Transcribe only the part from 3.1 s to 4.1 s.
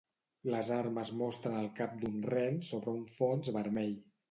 fons vermell.